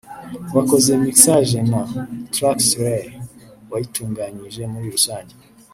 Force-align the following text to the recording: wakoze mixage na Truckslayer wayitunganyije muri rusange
wakoze 0.55 0.91
mixage 1.03 1.57
na 1.71 1.81
Truckslayer 2.33 3.09
wayitunganyije 3.69 4.61
muri 4.71 4.87
rusange 4.95 5.35